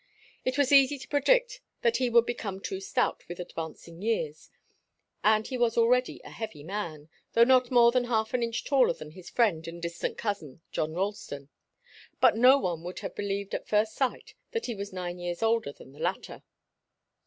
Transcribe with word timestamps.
It 0.43 0.57
was 0.57 0.71
easy 0.71 0.97
to 0.97 1.07
predict 1.07 1.61
that 1.83 1.97
he 1.97 2.09
would 2.09 2.25
become 2.25 2.59
too 2.59 2.81
stout 2.81 3.21
with 3.27 3.39
advancing 3.39 4.01
years, 4.01 4.49
and 5.23 5.45
he 5.45 5.59
was 5.59 5.77
already 5.77 6.19
a 6.23 6.31
heavy 6.31 6.63
man, 6.63 7.07
though 7.33 7.43
not 7.43 7.69
more 7.69 7.91
than 7.91 8.05
half 8.05 8.33
an 8.33 8.41
inch 8.41 8.65
taller 8.65 8.93
than 8.95 9.11
his 9.11 9.29
friend 9.29 9.67
and 9.67 9.79
distant 9.79 10.17
cousin, 10.17 10.61
John 10.71 10.95
Ralston. 10.95 11.49
But 12.19 12.35
no 12.35 12.57
one 12.57 12.81
would 12.81 12.97
have 13.01 13.13
believed 13.13 13.53
at 13.53 13.67
first 13.67 13.93
sight 13.93 14.33
that 14.53 14.65
he 14.65 14.73
was 14.73 14.91
nine 14.91 15.19
years 15.19 15.43
older 15.43 15.71
than 15.71 15.91
the 15.91 15.99
latter. 15.99 16.41